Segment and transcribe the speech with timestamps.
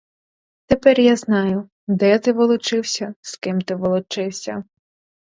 [0.65, 4.63] Тепер я знаю, де ти волочився, з ким ти волочився.